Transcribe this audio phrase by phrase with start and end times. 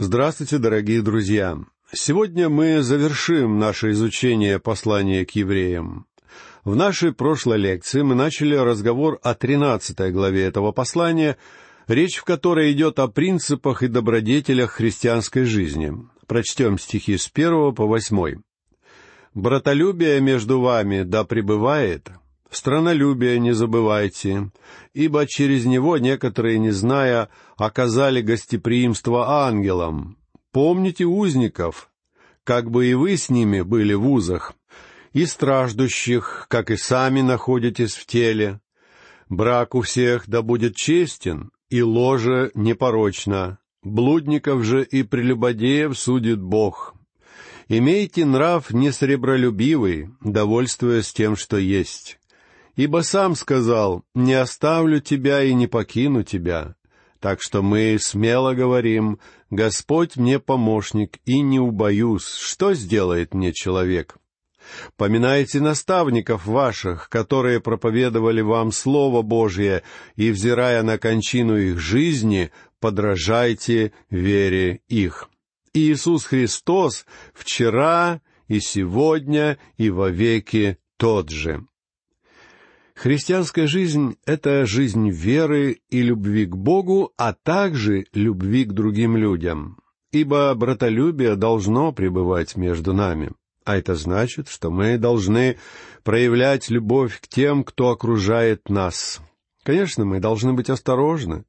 [0.00, 1.58] Здравствуйте, дорогие друзья!
[1.92, 6.06] Сегодня мы завершим наше изучение послания к евреям.
[6.62, 11.36] В нашей прошлой лекции мы начали разговор о тринадцатой главе этого послания,
[11.88, 15.92] речь в которой идет о принципах и добродетелях христианской жизни.
[16.28, 18.38] Прочтем стихи с первого по восьмой.
[19.34, 22.08] «Братолюбие между вами да пребывает,
[22.50, 24.50] Странолюбие не забывайте,
[24.94, 30.16] ибо через него некоторые, не зная, оказали гостеприимство ангелам.
[30.50, 31.90] Помните узников,
[32.44, 34.54] как бы и вы с ними были в узах,
[35.12, 38.60] и страждущих, как и сами находитесь в теле.
[39.28, 43.58] Брак у всех да будет честен, и ложе непорочно.
[43.82, 46.94] Блудников же и прелюбодеев судит Бог.
[47.68, 52.17] Имейте нрав несребролюбивый, довольствуясь тем, что есть
[52.78, 56.76] Ибо сам сказал, «Не оставлю тебя и не покину тебя».
[57.18, 59.18] Так что мы смело говорим,
[59.50, 64.18] «Господь мне помощник, и не убоюсь, что сделает мне человек?»
[64.96, 69.82] Поминайте наставников ваших, которые проповедовали вам Слово Божье,
[70.14, 75.28] и, взирая на кончину их жизни, подражайте вере их.
[75.74, 81.66] Иисус Христос вчера и сегодня и вовеки тот же.
[82.98, 89.78] Христианская жизнь— это жизнь веры и любви к Богу, а также любви к другим людям.
[90.10, 93.30] Ибо братолюбие должно пребывать между нами.
[93.64, 95.58] А это значит, что мы должны
[96.02, 99.20] проявлять любовь к тем, кто окружает нас.
[99.62, 101.44] Конечно, мы должны быть осторожны,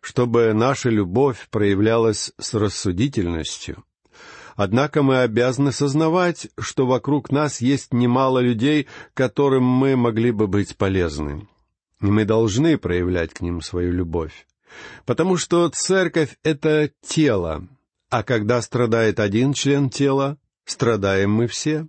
[0.00, 3.84] чтобы наша любовь проявлялась с рассудительностью.
[4.58, 10.76] Однако мы обязаны сознавать, что вокруг нас есть немало людей, которым мы могли бы быть
[10.76, 11.46] полезны.
[12.00, 14.48] И мы должны проявлять к ним свою любовь.
[15.06, 17.68] Потому что церковь— это тело,
[18.10, 21.86] а когда страдает один член тела, страдаем мы все.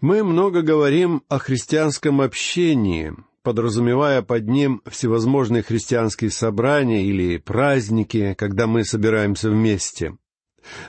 [0.00, 3.14] Мы много говорим о христианском общении,
[3.44, 10.16] подразумевая под ним всевозможные христианские собрания или праздники, когда мы собираемся вместе.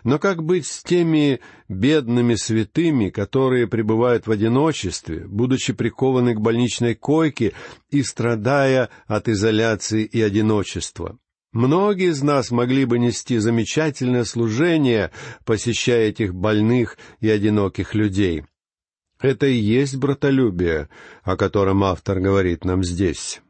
[0.04, 6.96] Но как быть с теми бедными святыми, которые пребывают в одиночестве, будучи прикованы к больничной
[6.96, 7.54] койке
[7.90, 11.18] и страдая от изоляции и одиночества?
[11.52, 15.12] Многие из нас могли бы нести замечательное служение,
[15.46, 18.44] посещая этих больных и одиноких людей.
[19.20, 20.90] Это и есть братолюбие,
[21.24, 23.42] о котором автор говорит нам здесь.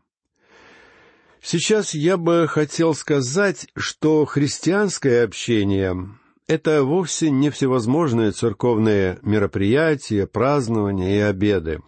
[1.42, 6.10] Сейчас я бы хотел сказать, что христианское общение—
[6.48, 11.82] это вовсе не всевозможные церковные мероприятия, празднования и обеды.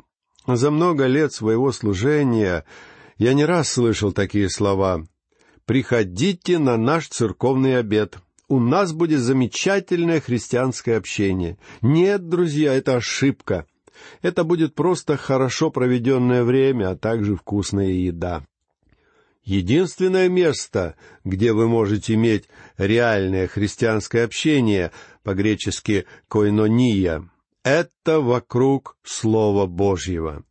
[0.47, 2.66] За много лет своего служения
[3.17, 5.06] я не раз слышал такие слова
[5.66, 8.18] «Приходите на наш церковный обед»,
[8.51, 11.57] у нас будет замечательное христианское общение.
[11.81, 13.66] Нет, друзья, это ошибка.
[14.22, 18.44] Это будет просто хорошо проведенное время, а также вкусная еда.
[19.44, 22.47] Единственное место, где вы можете иметь
[22.78, 24.91] реальное христианское общение,
[25.24, 27.28] по-гречески «койнония»,
[27.63, 30.44] это вокруг Слова Божьего.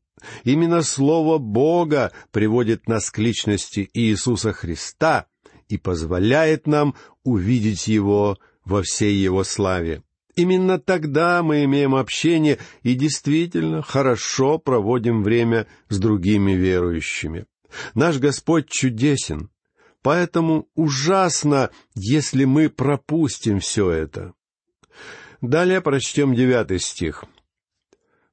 [0.44, 5.26] Именно Слово Бога приводит нас к личности Иисуса Христа
[5.68, 10.02] и позволяет нам увидеть Его во всей Его славе.
[10.36, 17.46] Именно тогда мы имеем общение и действительно хорошо проводим время с другими верующими.
[17.94, 19.50] Наш Господь чудесен,
[20.02, 24.32] поэтому ужасно, если мы пропустим все это.
[25.40, 27.24] Далее прочтем девятый стих.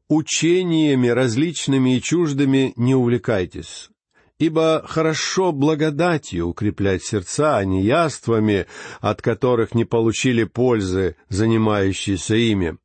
[0.10, 3.90] «Учениями различными и чуждыми не увлекайтесь,
[4.40, 8.68] ибо хорошо благодатью укреплять сердца, а не яствами,
[9.02, 12.78] от которых не получили пользы занимающиеся ими.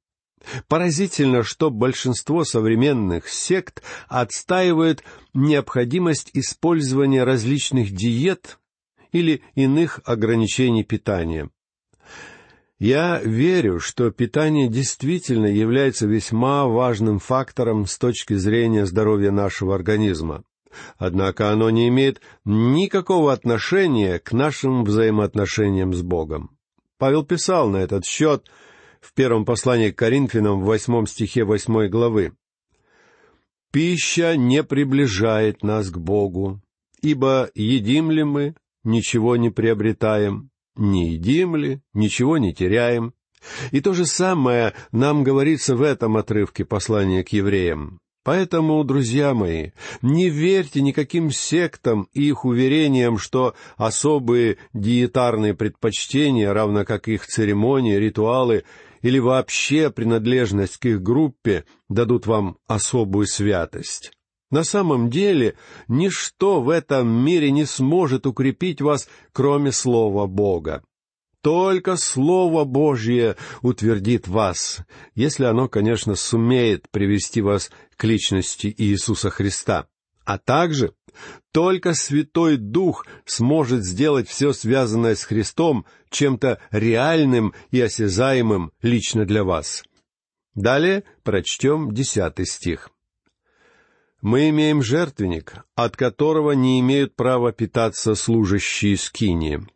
[0.68, 5.02] Поразительно, что большинство современных сект отстаивает
[5.34, 8.58] необходимость использования различных диет
[9.12, 11.50] или иных ограничений питания.
[12.78, 20.42] Я верю, что питание действительно является весьма важным фактором с точки зрения здоровья нашего организма.
[20.96, 26.56] Однако оно не имеет никакого отношения к нашим взаимоотношениям с Богом.
[26.98, 28.50] Павел писал на этот счет–
[29.02, 32.32] в первом послании к Коринфянам в восьмом стихе восьмой главы.
[33.70, 36.62] «Пища не приближает нас к Богу,
[37.02, 38.54] ибо едим ли мы,
[38.84, 43.12] ничего не приобретаем, не едим ли, ничего не теряем».
[43.72, 47.98] И то же самое нам говорится в этом отрывке послания к евреям.
[48.24, 49.70] Поэтому, друзья мои,
[50.00, 57.96] не верьте никаким сектам и их уверениям, что особые диетарные предпочтения, равно как их церемонии,
[57.96, 58.62] ритуалы
[59.02, 64.12] или вообще принадлежность к их группе дадут вам особую святость.
[64.50, 65.56] На самом деле,
[65.88, 70.82] ничто в этом мире не сможет укрепить вас, кроме Слова Бога.
[71.40, 74.78] Только Слово Божье утвердит вас,
[75.14, 79.86] если оно, конечно, сумеет привести вас к личности Иисуса Христа.
[80.24, 80.92] А также
[81.52, 89.44] только Святой Дух сможет сделать все связанное с Христом чем-то реальным и осязаемым лично для
[89.44, 89.84] вас.
[90.54, 92.90] Далее прочтем десятый стих.
[94.20, 99.66] «Мы имеем жертвенник, от которого не имеют права питаться служащие скинии».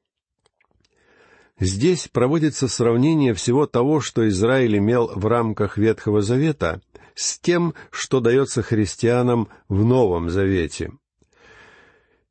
[1.58, 6.82] Здесь проводится сравнение всего того, что Израиль имел в рамках Ветхого Завета,
[7.14, 10.92] с тем, что дается христианам в Новом Завете.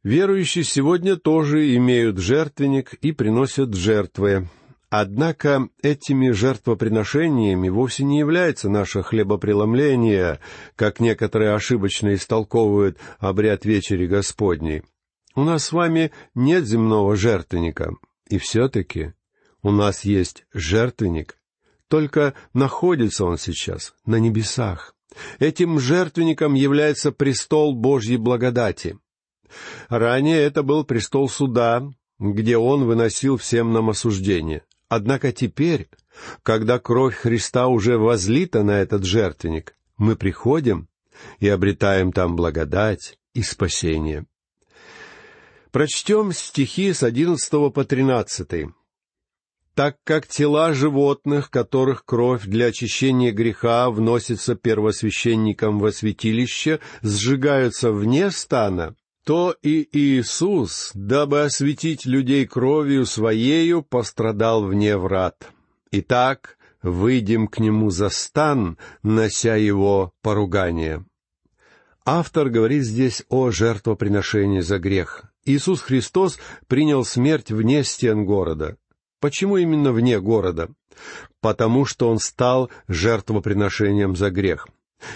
[0.06, 4.48] Верующие сегодня тоже имеют жертвенник и приносят жертвы.
[4.92, 10.42] Однако этими жертвоприношениями вовсе не является наше хлебопреломление,
[10.75, 14.84] как некоторые ошибочно истолковывают обряд вечери Господней.
[15.34, 17.96] У нас с вами нет земного жертвенника,
[18.30, 19.13] и все-таки
[19.63, 21.40] у нас есть жертвенник,
[21.88, 24.94] только находится он сейчас на небесах.
[25.40, 29.00] Этим жертвенником является престол Божьей благодати.
[29.89, 31.83] Ранее это был престол суда,
[32.19, 34.63] где он выносил всем нам осуждение.
[34.88, 35.89] Однако теперь,
[36.44, 40.88] когда кровь Христа уже возлита на этот жертвенник, мы приходим
[41.39, 44.25] и обретаем там благодать и спасение.
[45.71, 48.69] Прочтем стихи с одиннадцатого по тринадцатый.
[49.74, 58.31] «Так как тела животных, которых кровь для очищения греха вносится первосвященником во святилище, сжигаются вне
[58.31, 58.95] стана,
[59.25, 65.50] то и Иисус, дабы осветить людей кровью Своею, пострадал вне врат.
[65.92, 71.04] Итак, выйдем к Нему за стан, нося Его поругание».
[72.07, 75.24] Автор говорит здесь о жертвоприношении за грех.
[75.44, 76.38] Иисус Христос
[76.68, 78.78] принял смерть вне стен города.
[79.19, 80.69] Почему именно вне города?
[81.42, 84.68] Потому что он стал жертвоприношением за грех.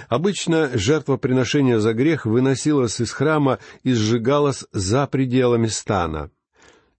[0.08, 6.32] Обычно жертвоприношение за грех выносилось из храма и сжигалось за пределами стана.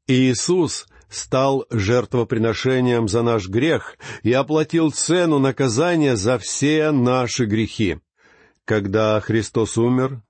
[0.06, 7.98] Иисус стал жертвоприношением за наш грех и оплатил цену наказания за все наши грехи.
[8.64, 10.22] Когда Христос умер,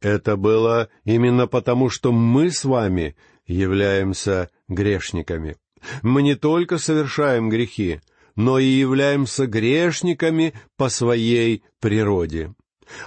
[0.00, 3.16] это было именно потому, что мы с вами
[3.46, 5.56] являемся грешниками.
[6.02, 8.00] Мы не только совершаем грехи,
[8.36, 12.54] но и являемся грешниками по своей природе.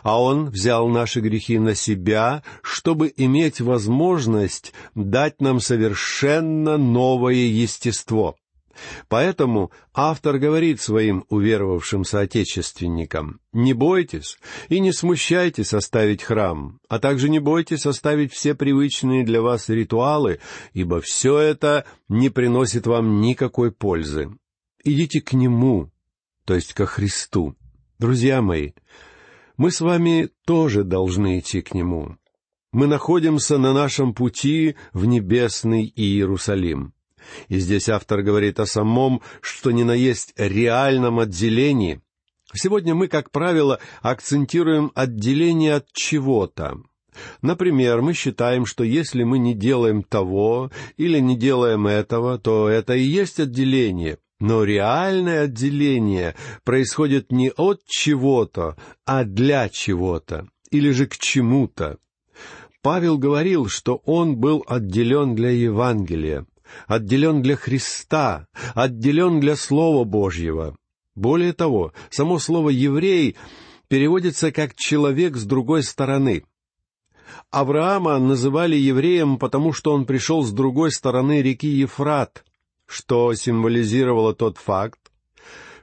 [0.03, 8.35] А Он взял наши грехи на себя, чтобы иметь возможность дать нам совершенно новое естество.
[9.07, 14.37] Поэтому автор говорит своим уверовавшим соотечественникам, «Не бойтесь
[14.67, 20.39] и не смущайтесь оставить храм, а также не бойтесь оставить все привычные для вас ритуалы,
[20.73, 24.29] ибо все это не приносит вам никакой пользы.
[24.87, 25.89] Идите к Нему,
[26.45, 27.55] то есть ко Христу.
[27.97, 28.73] Друзья мои,
[29.57, 32.17] мы с вами тоже должны идти к Нему.
[32.71, 36.93] Мы находимся на нашем пути в небесный Иерусалим.
[37.47, 41.99] И здесь автор говорит о самом, что ни на есть реальном отделении.
[42.53, 46.77] Сегодня мы, как правило, акцентируем отделение от чего-то.
[47.41, 52.93] Например, мы считаем, что если мы не делаем того или не делаем этого, то это
[52.93, 54.19] и есть отделение.
[54.45, 61.97] Но реальное отделение происходит не от чего-то, а для чего-то, или же к чему-то.
[62.83, 66.45] Павел говорил, что он был отделен для Евангелия
[66.85, 70.75] отделен для Христа, отделен для Слова Божьего.
[71.15, 73.35] Более того, само слово «еврей»
[73.87, 76.43] переводится как «человек с другой стороны».
[77.49, 82.44] Авраама называли евреем, потому что он пришел с другой стороны реки Ефрат,
[82.85, 84.99] что символизировало тот факт,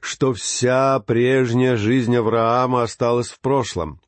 [0.00, 4.00] что вся прежняя жизнь Авраама осталась в прошлом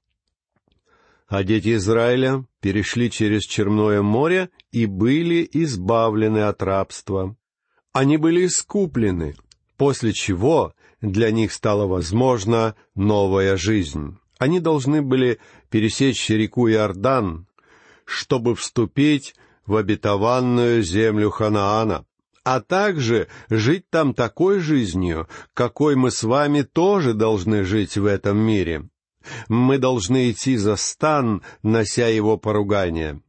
[1.34, 7.36] а дети Израиля перешли через Черное море и были избавлены от рабства.
[7.92, 9.34] Они были искуплены,
[9.76, 14.16] после чего для них стала возможна новая жизнь.
[14.38, 17.46] Они должны были пересечь реку Иордан,
[18.04, 19.34] чтобы вступить
[19.66, 22.04] в обетованную землю Ханаана,
[22.44, 28.38] а также жить там такой жизнью, какой мы с вами тоже должны жить в этом
[28.38, 28.88] мире.
[29.48, 33.22] Мы должны идти за стан, нося его поругание.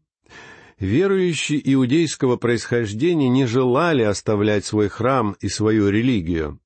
[0.77, 6.59] Верующие иудейского происхождения не желали оставлять свой храм и свою религию.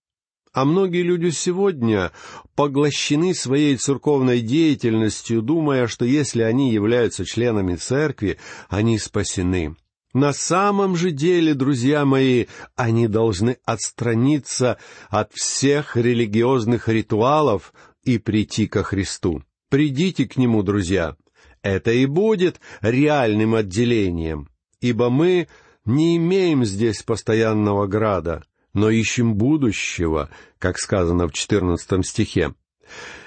[0.51, 2.11] А многие люди сегодня
[2.55, 9.75] поглощены своей церковной деятельностью, думая, что если они являются членами церкви, они спасены.
[10.13, 17.73] На самом же деле, друзья мои, они должны отстраниться от всех религиозных ритуалов
[18.03, 19.43] и прийти ко Христу.
[19.69, 21.15] Придите к Нему, друзья.
[21.61, 24.49] Это и будет реальным отделением,
[24.81, 25.47] ибо мы
[25.85, 32.55] не имеем здесь постоянного града, но ищем будущего, как сказано в четырнадцатом стихе.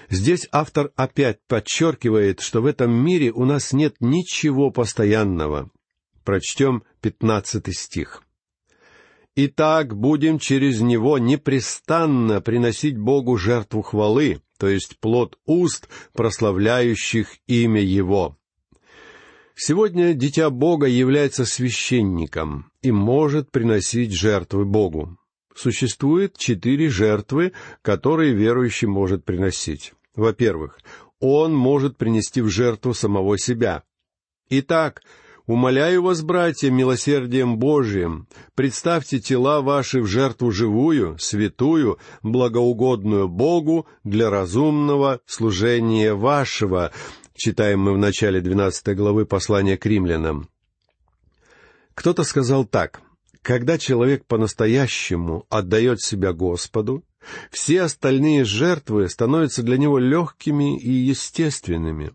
[0.08, 5.70] Здесь автор опять подчеркивает, что в этом мире у нас нет ничего постоянного.
[6.24, 8.22] Прочтем пятнадцатый стих.
[9.34, 17.80] «Итак, будем через него непрестанно приносить Богу жертву хвалы, то есть плод уст, прославляющих имя
[17.80, 18.36] Его».
[19.54, 25.18] Сегодня дитя Бога является священником и может приносить жертвы Богу.
[25.54, 27.52] Существует четыре жертвы,
[27.82, 29.92] которые верующий может приносить.
[30.14, 30.78] Во-первых,
[31.20, 33.82] он может принести в жертву самого себя.
[34.48, 35.02] Итак,
[35.46, 44.30] умоляю вас, братья, милосердием Божиим, представьте тела ваши в жертву живую, святую, благоугодную Богу для
[44.30, 46.92] разумного служения вашего,
[47.34, 50.48] читаем мы в начале двенадцатой главы послания к римлянам.
[51.94, 53.00] Кто-то сказал так—
[53.42, 57.04] когда человек по-настоящему отдает себя Господу,
[57.50, 62.12] все остальные жертвы становятся для него легкими и естественными.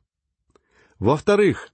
[1.00, 1.69] Во-вторых,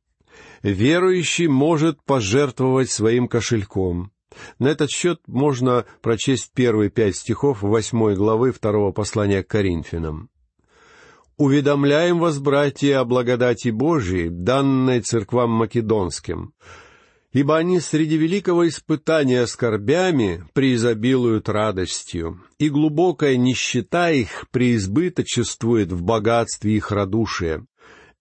[0.64, 4.12] верующий может пожертвовать своим кошельком.
[4.58, 10.30] На этот счет можно прочесть первые пять стихов восьмой главы второго послания к Коринфянам.
[11.38, 16.54] «Уведомляем вас, братья, о благодати Божией, данной церквам македонским,
[17.32, 26.76] ибо они среди великого испытания скорбями преизобилуют радостью, и глубокая нищета их преизбыточествует в богатстве
[26.76, 27.66] их радушия.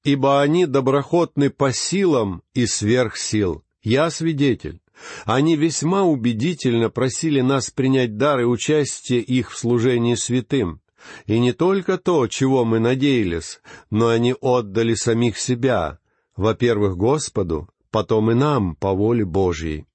[0.04, 3.62] Ибо они доброхотны по силам и сверх сил.
[3.82, 4.80] Я свидетель.
[5.24, 10.80] Они весьма убедительно просили нас принять дар и участие их в служении святым.
[11.26, 15.98] И не только то, чего мы надеялись, но они отдали самих себя,
[16.36, 19.86] во-первых, Господу, потом и нам по воле Божьей.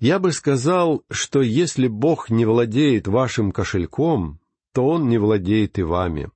[0.00, 4.40] Я бы сказал, что если Бог не владеет вашим кошельком,
[4.72, 6.30] то Он не владеет и вами.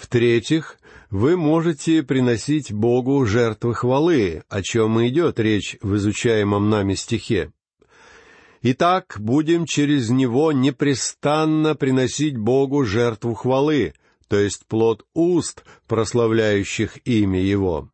[0.00, 0.78] В-третьих,
[1.10, 7.52] вы можете приносить Богу жертвы хвалы, о чем и идет речь в изучаемом нами стихе.
[8.62, 13.92] Итак, будем через него непрестанно приносить Богу жертву хвалы,
[14.26, 17.90] то есть плод уст, прославляющих имя Его.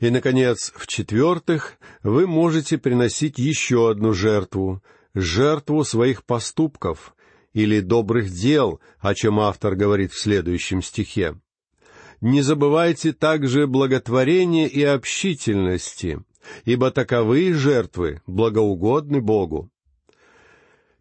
[0.00, 4.82] И, наконец, в-четвертых, вы можете приносить еще одну жертву,
[5.14, 7.14] жертву своих поступков
[7.52, 11.36] или добрых дел, о чем автор говорит в следующем стихе.
[12.24, 16.22] Не забывайте также благотворения и общительности,
[16.64, 19.68] ибо таковые жертвы благоугодны Богу.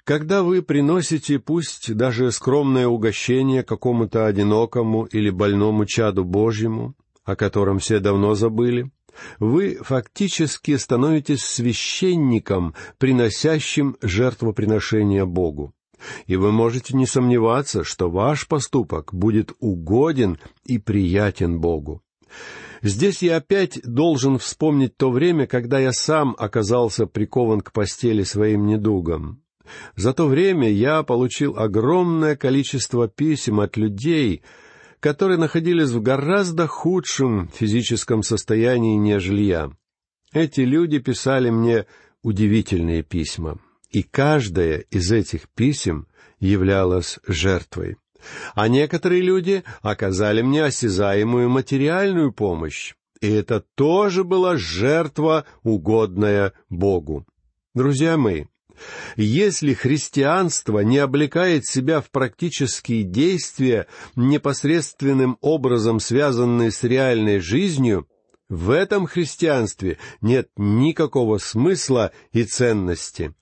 [0.03, 7.79] Когда вы приносите пусть даже скромное угощение какому-то одинокому или больному чаду Божьему, о котором
[7.79, 8.91] все давно забыли,
[9.39, 15.73] вы фактически становитесь священником, приносящим жертвоприношение Богу.
[16.27, 22.01] И вы можете не сомневаться, что ваш поступок будет угоден и приятен Богу.
[22.81, 28.65] Здесь я опять должен вспомнить то время, когда я сам оказался прикован к постели своим
[28.65, 29.41] недугом.
[29.95, 34.41] За то время я получил огромное количество писем от людей,
[34.99, 39.71] которые находились в гораздо худшем физическом состоянии, нежели я.
[40.33, 41.85] Эти люди писали мне
[42.21, 43.59] удивительные письма,
[43.93, 46.07] и каждое из этих писем
[46.39, 47.95] являлось жертвой.
[48.55, 57.25] А некоторые люди оказали мне осязаемую материальную помощь, и это тоже была жертва, угодная Богу.
[57.73, 58.45] Друзья мои,
[59.15, 68.07] если христианство не облекает себя в практические действия, непосредственным образом связанные с реальной жизнью,
[68.49, 73.33] в этом христианстве нет никакого смысла и ценности.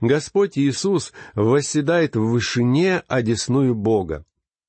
[0.00, 4.24] Господь Иисус восседает в вышине, одесную Бога.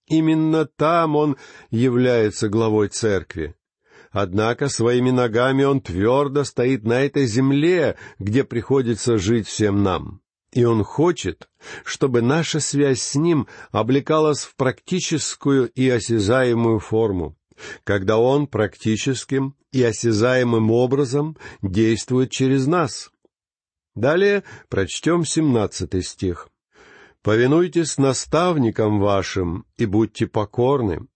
[0.07, 1.37] Именно там Он
[1.69, 3.55] является главой церкви.
[4.11, 10.21] Однако своими ногами он твердо стоит на этой земле, где приходится жить всем нам.
[10.51, 11.49] И он хочет,
[11.83, 17.35] чтобы наша связь с ним облекалась в практическую и осязаемую форму.
[17.83, 23.09] когда Он практическим и осязаемым образом действует через нас.
[23.95, 26.49] Далее прочтем семнадцатый стих.
[27.21, 31.07] «Повинуйтесь наставникам вашим и будьте покорны,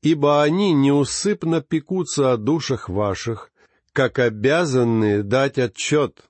[0.00, 3.52] ибо они неусыпно пекутся о душах ваших,
[3.92, 6.24] как обязанные дать отчет,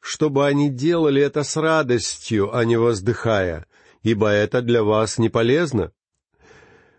[0.00, 3.66] чтобы они делали это с радостью, а не воздыхая,
[4.02, 5.92] ибо это для вас не полезно.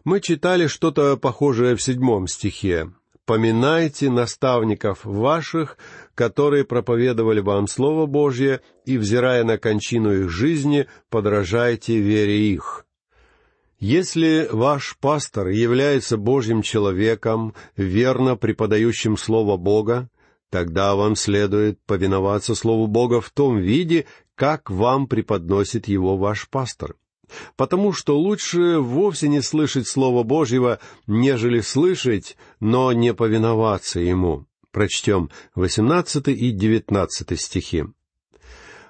[0.04, 2.92] Мы читали что-то похожее в седьмом стихе.
[3.26, 5.78] «Поминайте наставников ваших,
[6.14, 12.86] которые проповедовали вам Слово Божье, и, взирая на кончину их жизни, подражайте вере их».
[13.80, 20.10] Если ваш пастор является Божьим человеком, верно преподающим Слово Бога,
[20.50, 24.06] тогда вам следует повиноваться Слову Бога в том виде,
[24.36, 26.96] как вам преподносит его ваш пастор
[27.56, 34.46] потому что лучше вовсе не слышать Слова Божьего, нежели слышать, но не повиноваться Ему.
[34.72, 37.86] Прочтем восемнадцатый и девятнадцатый стихи.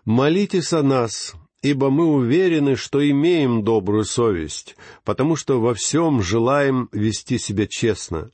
[0.04, 6.90] «Молитесь о нас, ибо мы уверены, что имеем добрую совесть, потому что во всем желаем
[6.92, 8.32] вести себя честно.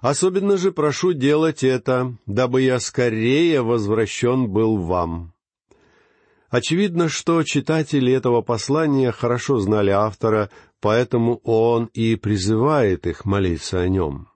[0.00, 5.35] Особенно же прошу делать это, дабы я скорее возвращен был вам».
[6.56, 10.48] Очевидно, что читатели этого послания хорошо знали автора,
[10.80, 14.28] поэтому он и призывает их молиться о нем.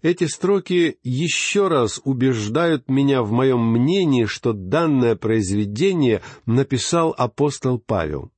[0.00, 8.32] Эти строки еще раз убеждают меня в моем мнении, что данное произведение написал апостол Павел.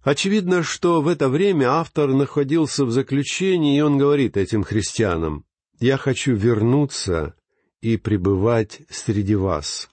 [0.00, 5.44] Очевидно, что в это время автор находился в заключении, и он говорит этим христианам,
[5.80, 7.34] «Я хочу вернуться
[7.80, 9.88] и пребывать среди вас»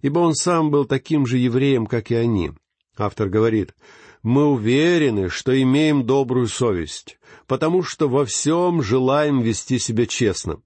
[0.00, 2.52] ибо он сам был таким же евреем, как и они.
[2.96, 3.74] Автор говорит,
[4.22, 10.60] «Мы уверены, что имеем добрую совесть, потому что во всем желаем вести себя честно».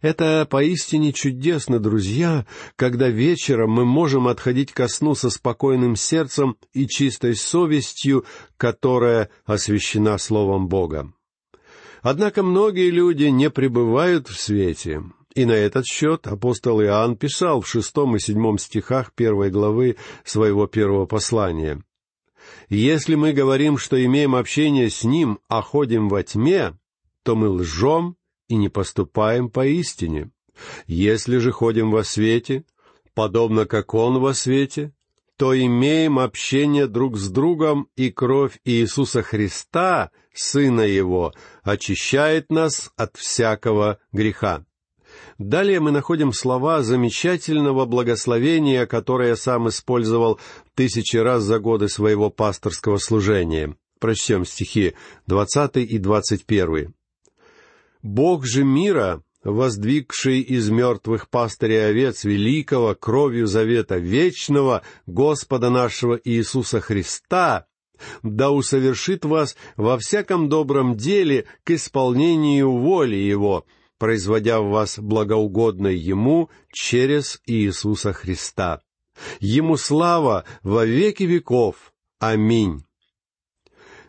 [0.00, 2.44] Это поистине чудесно, друзья,
[2.76, 8.24] когда вечером мы можем отходить ко сну со спокойным сердцем и чистой совестью,
[8.56, 11.12] которая освящена Словом Бога.
[12.02, 15.02] Однако многие люди не пребывают в свете,
[15.34, 20.66] и на этот счет апостол Иоанн писал в шестом и седьмом стихах первой главы своего
[20.66, 21.82] первого послания.
[22.68, 26.76] «Если мы говорим, что имеем общение с Ним, а ходим во тьме,
[27.22, 28.16] то мы лжем
[28.48, 30.30] и не поступаем поистине.
[30.86, 32.64] Если же ходим во свете,
[33.14, 34.92] подобно как Он во свете,
[35.36, 43.16] то имеем общение друг с другом, и кровь Иисуса Христа, Сына Его, очищает нас от
[43.16, 44.64] всякого греха.
[45.38, 50.40] Далее мы находим слова замечательного благословения, которое сам использовал
[50.74, 53.76] тысячи раз за годы своего пасторского служения.
[53.98, 54.94] Прочтем стихи
[55.26, 56.90] двадцатый и двадцать первый.
[58.02, 66.80] «Бог же мира, воздвигший из мертвых пастыря овец великого кровью завета вечного Господа нашего Иисуса
[66.80, 67.66] Христа,
[68.22, 73.64] да усовершит вас во всяком добром деле к исполнению воли Его,
[74.02, 78.80] производя в вас благоугодное Ему через Иисуса Христа.
[79.38, 81.92] Ему слава во веки веков.
[82.18, 82.84] Аминь.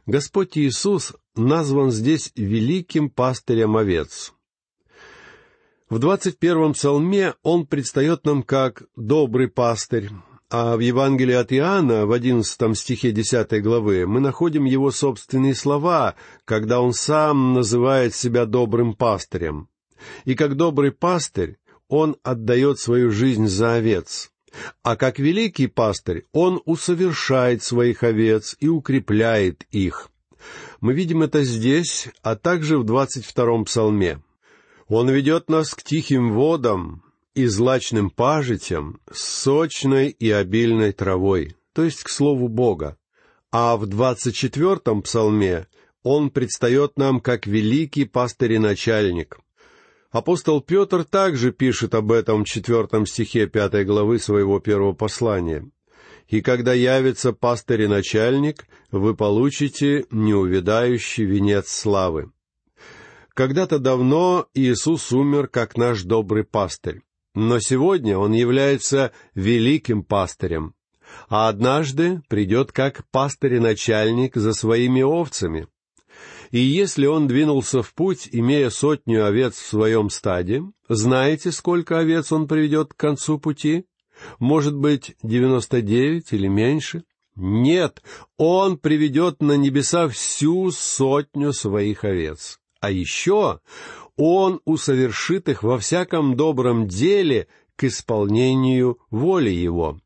[0.07, 4.33] Господь Иисус назван здесь великим пастырем овец.
[5.91, 10.09] В двадцать первом псалме он предстает нам как добрый пастырь,
[10.49, 16.15] а в Евангелии от Иоанна, в одиннадцатом стихе десятой главы, мы находим его собственные слова,
[16.45, 19.69] когда он сам называет себя добрым пастырем.
[20.25, 24.31] И как добрый пастырь, он отдает свою жизнь за овец.
[24.83, 30.09] А как великий пастырь, он усовершает своих овец и укрепляет их.
[30.81, 34.21] Мы видим это здесь, а также в двадцать втором псалме.
[34.87, 41.83] Он ведет нас к тихим водам и злачным пажитям с сочной и обильной травой, то
[41.83, 42.97] есть к слову Бога.
[43.51, 45.67] А в двадцать четвертом псалме
[46.03, 49.39] он предстает нам как великий пастырь и начальник,
[50.13, 55.67] Апостол Петр также пишет об этом в четвертом стихе пятой главы своего первого послания.
[56.27, 62.31] «И когда явится пастырь и начальник, вы получите неувядающий венец славы».
[63.33, 67.01] Когда-то давно Иисус умер как наш добрый пастырь,
[67.33, 70.75] но сегодня Он является великим пастырем,
[71.27, 75.67] а однажды придет как пастырь и начальник за своими овцами.
[76.53, 82.31] И если он двинулся в путь, имея сотню овец в своем стаде, знаете, сколько овец
[82.31, 83.87] он приведет к концу пути?
[84.37, 87.05] Может быть, девяносто девять или меньше?
[87.35, 88.03] Нет,
[88.37, 92.59] он приведет на небеса всю сотню своих овец.
[92.79, 93.59] А еще
[94.15, 99.97] Он усовершит их во всяком добром деле к исполнению воли Его.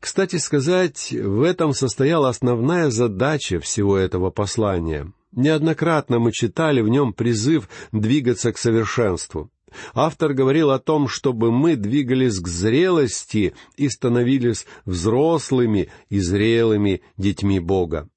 [0.00, 5.12] Кстати сказать, в этом состояла основная задача всего этого послания.
[5.34, 9.50] Неоднократно мы читали в нем призыв двигаться к совершенству.
[9.94, 17.58] Автор говорил о том, чтобы мы двигались к зрелости и становились взрослыми и зрелыми детьми
[17.58, 18.08] Бога.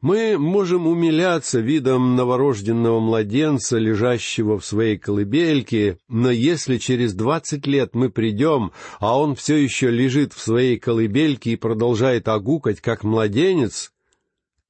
[0.00, 7.90] Мы можем умиляться видом новорожденного младенца, лежащего в своей колыбельке, но если через двадцать лет
[7.94, 13.92] мы придем, а он все еще лежит в своей колыбельке и продолжает огукать, как младенец,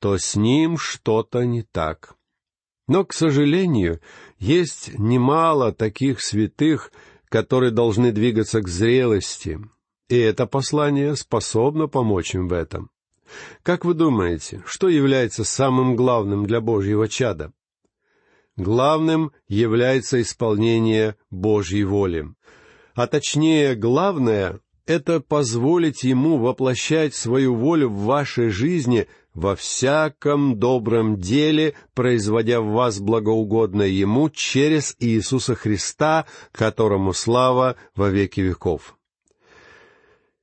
[0.01, 2.17] то с ним что-то не так.
[2.89, 4.01] Но, к сожалению,
[4.39, 6.91] есть немало таких святых,
[7.29, 9.61] которые должны двигаться к зрелости,
[10.09, 12.91] и это послание способно помочь им в этом.
[13.63, 17.53] Как вы думаете, что является самым главным для Божьего чада?
[18.57, 22.35] Главным является исполнение Божьей воли.
[22.95, 29.07] А точнее, главное— это позволить Ему воплощать свою волю в вашей жизни
[29.41, 38.11] во всяком добром деле, производя в вас благоугодное Ему через Иисуса Христа, которому слава во
[38.11, 38.97] веки веков.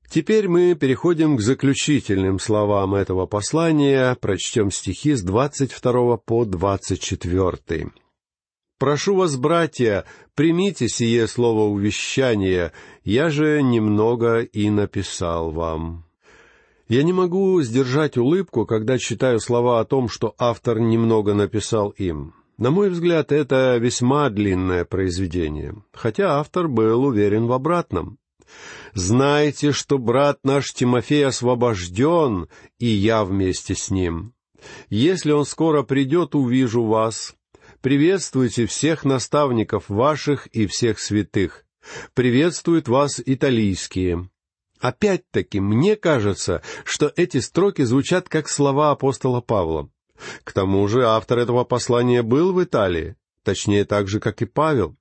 [0.10, 7.92] Теперь мы переходим к заключительным словам этого послания, прочтем стихи с 22 по 24.
[8.80, 12.72] «Прошу вас, братья, примите сие слово увещания,
[13.04, 16.07] я же немного и написал вам».
[16.88, 22.34] Я не могу сдержать улыбку, когда читаю слова о том, что автор немного написал им.
[22.58, 28.18] На мой взгляд, это весьма длинное произведение, хотя автор был уверен в обратном.
[28.94, 32.48] Знайте, что брат наш Тимофей освобожден,
[32.80, 34.34] и я вместе с ним.
[34.90, 37.36] Если он скоро придет, увижу вас.
[37.82, 41.66] Приветствуйте всех наставников ваших и всех святых.
[42.14, 44.30] Приветствуют вас италийские.
[44.80, 49.90] Опять-таки, мне кажется, что эти строки звучат как слова апостола Павла.
[50.44, 54.96] К тому же автор этого послания был в Италии, точнее так же, как и Павел.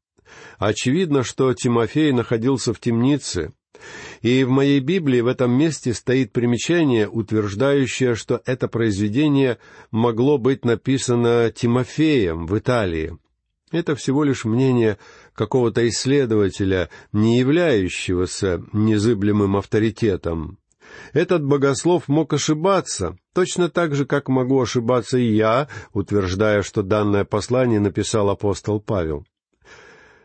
[0.59, 3.53] Очевидно, что Тимофей находился в темнице,
[4.23, 9.59] и в моей Библии в этом месте стоит примечание, утверждающее, что это произведение
[9.91, 13.17] могло быть написано Тимофеем в Италии.
[13.73, 14.99] Это всего лишь мнение
[15.37, 20.59] какого-то исследователя, не являющегося незыблемым авторитетом.
[21.13, 27.25] Этот богослов мог ошибаться, точно так же, как могу ошибаться и я, утверждая, что данное
[27.25, 29.25] послание написал апостол Павел.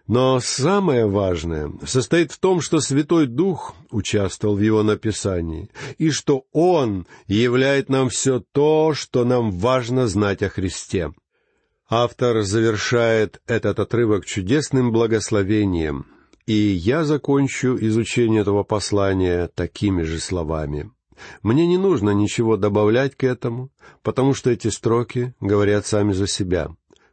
[0.08, 6.45] Но самое важное состоит в том, что Святой Дух участвовал в его написании, и что
[6.52, 11.13] Он являет нам все то, что нам важно знать о Христе.
[11.94, 16.06] Автор завершает этот отрывок чудесным благословением,
[16.46, 20.90] и я закончу изучение этого послания такими же словами.
[21.44, 23.72] Мне не нужно ничего добавлять к этому,
[24.04, 26.70] потому что эти строки говорят сами за себя.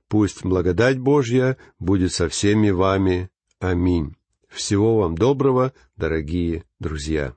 [0.07, 3.31] Пусть благодать Божья будет со всеми вами.
[3.59, 4.15] Аминь.
[4.49, 7.35] Всего вам доброго, дорогие друзья.